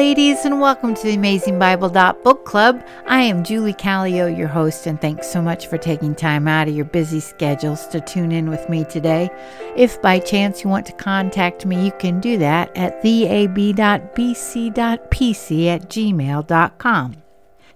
[0.00, 2.82] Ladies, and welcome to the Amazing Bible Book Club.
[3.06, 6.74] I am Julie Callio, your host, and thanks so much for taking time out of
[6.74, 9.28] your busy schedules to tune in with me today.
[9.76, 14.06] If by chance you want to contact me, you can do that at theab.bc.pc
[15.66, 17.16] at gmail.com.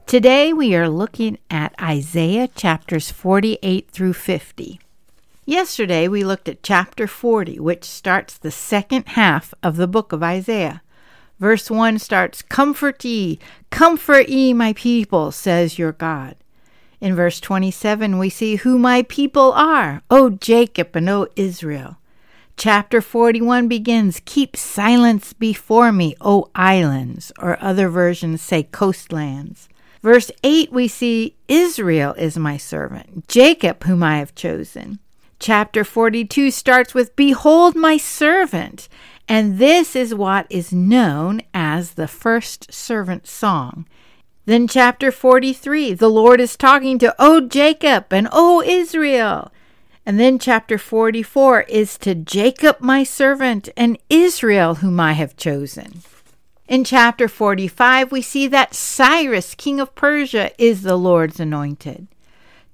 [0.07, 4.81] Today we are looking at Isaiah chapters 48 through 50.
[5.45, 10.23] Yesterday we looked at chapter 40, which starts the second half of the book of
[10.23, 10.81] Isaiah.
[11.45, 16.37] Verse 1 starts, Comfort ye, comfort ye, my people, says your God.
[17.03, 21.99] In verse 27, we see who my people are, O Jacob and O Israel.
[22.57, 29.69] Chapter 41 begins, Keep silence before me, O islands, or other versions say coastlands.
[30.03, 34.99] Verse 8, we see Israel is my servant, Jacob, whom I have chosen.
[35.39, 38.89] Chapter 42 starts with, Behold my servant.
[39.29, 43.87] And this is what is known as the first servant song.
[44.47, 49.51] Then, chapter 43, the Lord is talking to, O Jacob and O Israel.
[50.05, 56.03] And then, chapter 44 is to Jacob, my servant, and Israel, whom I have chosen.
[56.69, 62.07] In chapter 45, we see that Cyrus, king of Persia, is the Lord's anointed.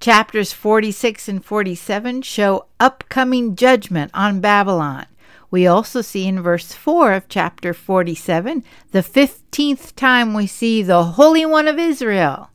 [0.00, 5.06] Chapters 46 and 47 show upcoming judgment on Babylon.
[5.50, 8.62] We also see in verse 4 of chapter 47
[8.92, 12.50] the 15th time we see the Holy One of Israel.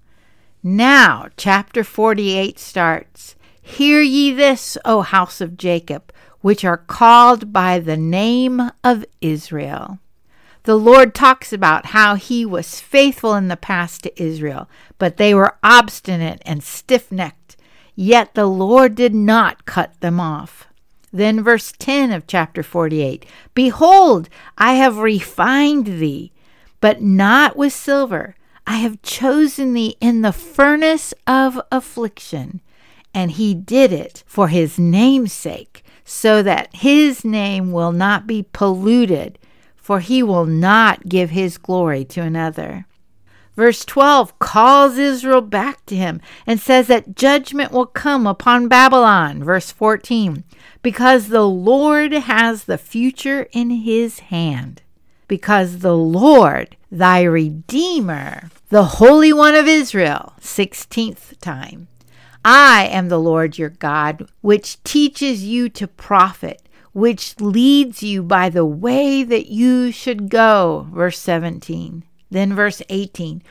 [0.64, 7.80] Now, chapter 48 starts Hear ye this, O house of Jacob, which are called by
[7.80, 10.00] the name of Israel.
[10.64, 15.34] The Lord talks about how he was faithful in the past to Israel, but they
[15.34, 17.58] were obstinate and stiff necked.
[17.96, 20.68] Yet the Lord did not cut them off.
[21.16, 24.28] Then, verse 10 of chapter 48 Behold,
[24.58, 26.34] I have refined thee,
[26.82, 28.36] but not with silver.
[28.68, 32.60] I have chosen thee in the furnace of affliction.
[33.14, 38.50] And he did it for his name's sake, so that his name will not be
[38.52, 39.40] polluted,
[39.78, 42.88] for he will not give his glory to another.
[43.56, 49.44] Verse 12 calls Israel back to him and says that judgment will come upon Babylon.
[49.44, 50.44] Verse 14
[50.86, 54.84] because the Lord has the future in his hand.
[55.28, 61.88] Because the Lord, thy Redeemer, the Holy One of Israel, 16th time.
[62.46, 66.62] I am the Lord your God, which teaches you to profit,
[66.94, 70.86] which leads you by the way that you should go.
[70.92, 72.04] Verse 17.
[72.30, 73.42] Then verse 18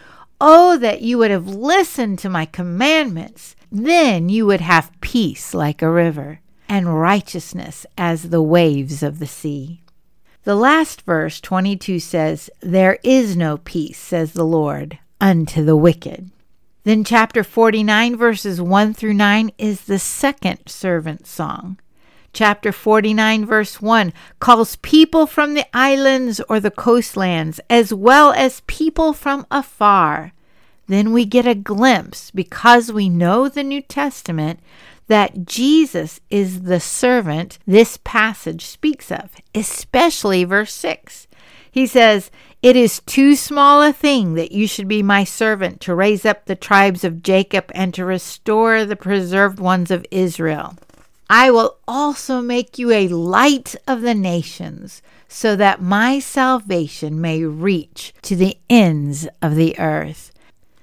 [0.40, 3.56] Oh, that you would have listened to my commandments.
[3.70, 9.26] Then you would have peace like a river, and righteousness as the waves of the
[9.26, 9.82] sea.
[10.42, 16.30] The last verse, 22, says, There is no peace, says the Lord, unto the wicked.
[16.82, 21.78] Then, chapter 49, verses 1 through 9, is the second servant song
[22.34, 28.62] chapter 49, verse 1, calls people from the islands or the coastlands, as well as
[28.66, 30.32] people from afar.
[30.86, 34.60] Then we get a glimpse, because we know the New Testament,
[35.06, 41.26] that Jesus is the servant this passage speaks of, especially verse 6.
[41.70, 42.30] He says,
[42.62, 46.44] It is too small a thing that you should be my servant to raise up
[46.44, 50.76] the tribes of Jacob and to restore the preserved ones of Israel.
[51.28, 57.44] I will also make you a light of the nations, so that my salvation may
[57.44, 60.32] reach to the ends of the earth.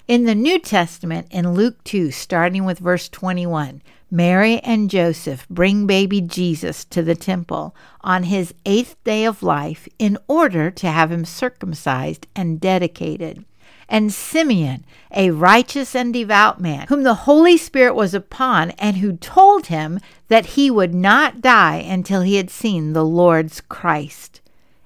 [0.07, 5.87] In the New Testament, in Luke 2, starting with verse 21, Mary and Joseph bring
[5.87, 11.11] baby Jesus to the temple on his eighth day of life in order to have
[11.11, 13.45] him circumcised and dedicated
[13.91, 19.17] and Simeon, a righteous and devout man, whom the Holy Spirit was upon, and who
[19.17, 19.99] told him
[20.29, 24.39] that he would not die until he had seen the Lord's Christ.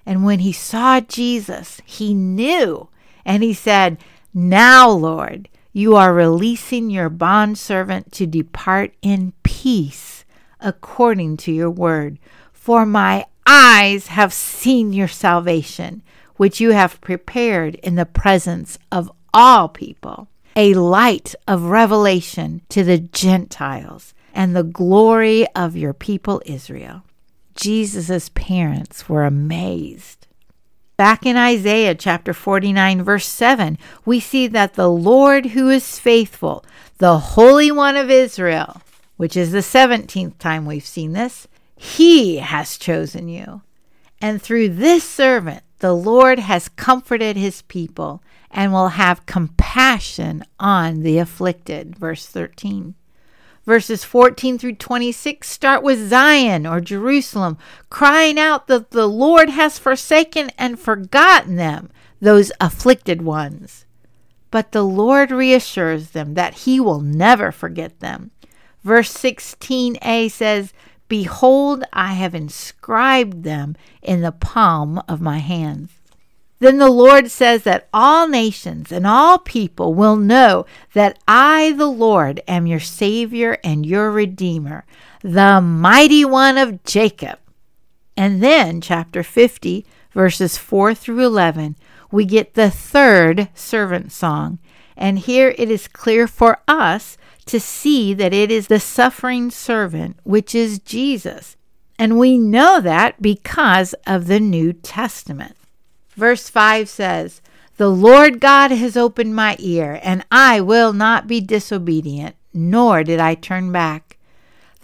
[0.08, 2.90] And when he saw Jesus, he knew,
[3.24, 4.00] and he said,
[4.34, 10.26] Now, Lord, you are releasing your bondservant to depart in peace
[10.60, 12.18] according to your word.
[12.54, 16.02] For my eyes have seen your salvation
[16.38, 22.84] which you have prepared in the presence of all people, a light of revelation to
[22.84, 27.04] the Gentiles and the glory of your people Israel.
[27.56, 30.28] Jesus' parents were amazed.
[30.98, 36.64] Back in Isaiah chapter 49, verse 7, we see that the Lord who is faithful,
[37.00, 38.82] the Holy One of Israel,
[39.18, 43.62] which is the 17th time we've seen this, he has chosen you.
[44.22, 51.02] And through this servant, The Lord has comforted his people and will have compassion on
[51.02, 51.98] the afflicted.
[51.98, 52.96] Verse 13.
[53.66, 57.58] Verses 14 through 26 start with Zion or Jerusalem
[57.90, 61.90] crying out that the Lord has forsaken and forgotten them,
[62.22, 63.86] those afflicted ones.
[64.52, 68.32] But the Lord reassures them that He will never forget them.
[68.84, 70.72] Verse 16a says,
[71.08, 75.92] Behold, I have inscribed them in the palm of my hands.
[76.60, 81.86] Then the Lord says that all nations and all people will know that I, the
[81.86, 84.86] Lord, am your Savior and your Redeemer,
[85.22, 87.40] the mighty one of Jacob.
[88.18, 91.76] And then, chapter 50, verses 4 through 11,
[92.10, 94.60] we get the third servant song.
[94.98, 100.18] And here it is clear for us to see that it is the suffering servant,
[100.24, 101.56] which is Jesus.
[101.98, 105.56] And we know that because of the New Testament.
[106.16, 107.42] Verse 5 says,
[107.78, 113.20] The Lord God has opened my ear, and I will not be disobedient, nor did
[113.20, 114.05] I turn back.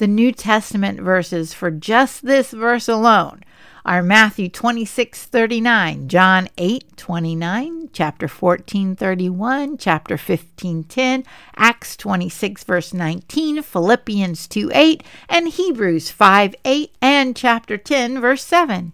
[0.02, 3.44] The New Testament verses for just this verse alone
[3.86, 11.24] are Matthew 26 39, John 8 29, chapter 14 31, chapter 15 10,
[11.56, 18.44] Acts 26 verse 19, Philippians 2 8, and Hebrews 5 8, and chapter 10 verse
[18.44, 18.94] 7.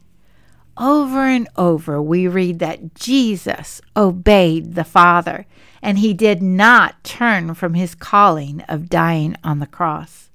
[0.77, 5.45] Over and over, we read that Jesus obeyed the Father,
[5.81, 10.27] and he did not turn from his calling of dying on the cross.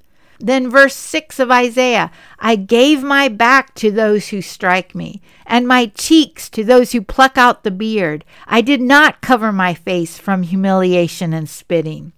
[0.43, 2.11] Then, verse 6 of Isaiah
[2.41, 7.01] I gave my back to those who strike me, and my cheeks to those who
[7.01, 8.25] pluck out the beard.
[8.49, 12.13] I did not cover my face from humiliation and spitting.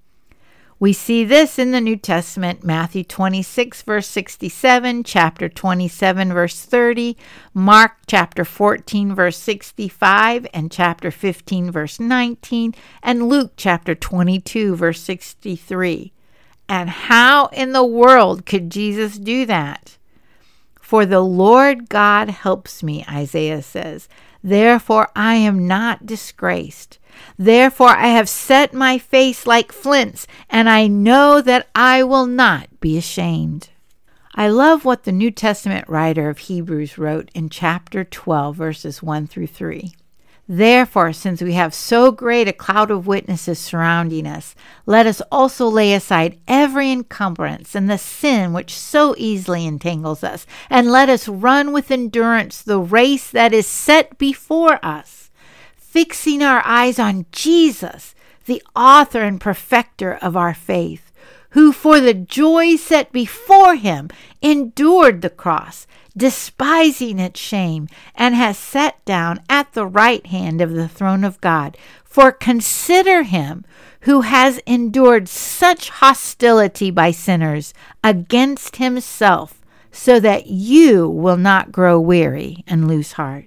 [0.81, 7.19] We see this in the New Testament, Matthew 26, verse 67, chapter 27, verse 30,
[7.53, 15.00] Mark chapter 14, verse 65, and chapter 15, verse 19, and Luke chapter 22, verse
[15.00, 16.14] 63.
[16.69, 19.99] And how in the world could Jesus do that?
[20.81, 24.09] For the Lord God helps me, Isaiah says.
[24.43, 26.99] Therefore I am not disgraced.
[27.39, 32.69] Therefore I have set my face like flints, and I know that I will not
[32.81, 33.71] be ashamed.
[34.35, 39.29] I love what the New Testament writer of Hebrews wrote in chapter 12, verses 1
[39.29, 39.95] through 3.
[40.46, 44.55] Therefore, since we have so great a cloud of witnesses surrounding us,
[44.85, 50.46] let us also lay aside every encumbrance and the sin which so easily entangles us,
[50.69, 55.25] and let us run with endurance the race that is set before us
[55.94, 61.12] fixing our eyes on Jesus, the author and perfecter of our faith,
[61.50, 64.09] who for the joy set before him
[64.43, 65.87] endured the cross,
[66.17, 71.41] despising its shame, and has sat down at the right hand of the throne of
[71.41, 71.76] God.
[72.05, 73.65] For consider him
[74.00, 77.73] who has endured such hostility by sinners
[78.03, 83.47] against himself, so that you will not grow weary and lose heart.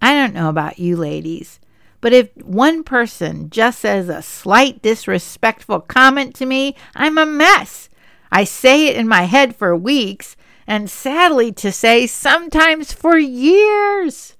[0.00, 1.60] I don't know about you ladies,
[2.02, 7.88] but if one person just says a slight disrespectful comment to me, I'm a mess.
[8.30, 14.34] I say it in my head for weeks, and sadly to say, sometimes for years.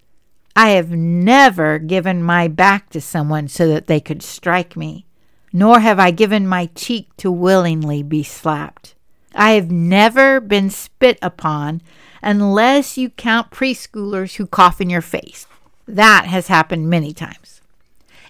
[0.57, 5.07] I have never given my back to someone so that they could strike me,
[5.53, 8.97] nor have I given my cheek to willingly be slapped.
[9.37, 11.81] I have never been spit upon
[12.23, 15.47] unless you count preschoolers who cough in your face.
[15.87, 17.61] That has happened many times.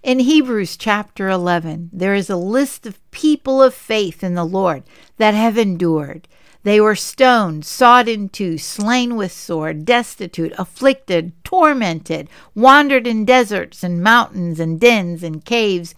[0.03, 4.83] In Hebrews chapter 11, there is a list of people of faith in the Lord
[5.19, 6.27] that have endured.
[6.65, 13.83] They were stoned, sawed in two, slain with sword, destitute, afflicted, tormented, wandered in deserts
[13.83, 15.95] and mountains and dens and caves.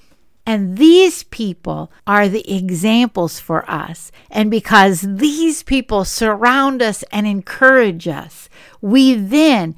[0.46, 4.12] And these people are the examples for us.
[4.30, 8.49] And because these people surround us and encourage us,
[8.82, 9.75] we then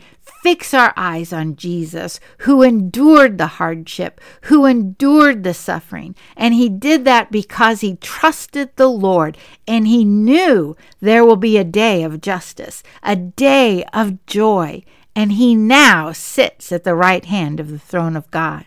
[0.47, 6.15] fix our eyes on Jesus, who endured the hardship, who endured the suffering.
[6.37, 9.37] And he did that because he trusted the Lord
[9.67, 14.85] and he knew there will be a day of justice, a day of joy.
[15.17, 18.67] And he now sits at the right hand of the throne of God.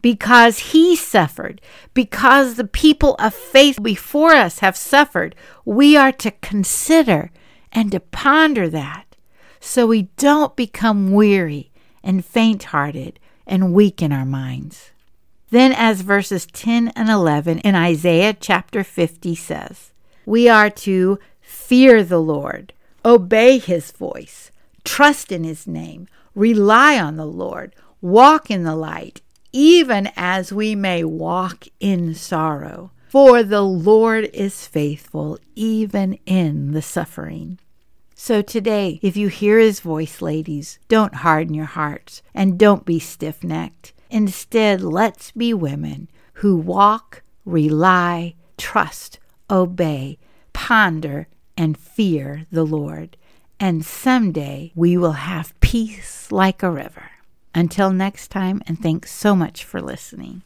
[0.00, 1.60] Because he suffered,
[1.92, 5.34] because the people of faith before us have suffered,
[5.66, 7.30] we are to consider
[7.70, 9.07] and to ponder that
[9.60, 11.70] so we don't become weary
[12.02, 14.90] and faint hearted and weak in our minds.
[15.50, 19.92] Then, as verses 10 and 11 in Isaiah chapter 50 says,
[20.26, 22.74] we are to fear the Lord,
[23.04, 24.50] obey his voice,
[24.84, 29.22] trust in his name, rely on the Lord, walk in the light,
[29.52, 32.90] even as we may walk in sorrow.
[33.08, 37.58] For the Lord is faithful even in the suffering.
[38.20, 42.98] So today, if you hear his voice, ladies, don't harden your hearts and don't be
[42.98, 43.92] stiff necked.
[44.10, 50.18] Instead, let's be women who walk, rely, trust, obey,
[50.52, 53.16] ponder, and fear the Lord.
[53.60, 57.12] And someday we will have peace like a river.
[57.54, 60.36] Until next time, and thanks so much for listening.